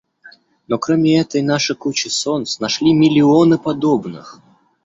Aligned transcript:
Но 0.67 0.79
кроме 0.79 1.19
этой 1.19 1.43
наши 1.43 1.75
кучи 1.75 2.07
солнц 2.07 2.57
нашли 2.59 2.91
миллионы 2.91 3.59
подобных. 3.59 4.39